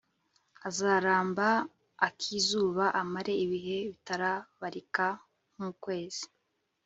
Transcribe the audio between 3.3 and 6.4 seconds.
ibihe bitabarika nk'ukwezi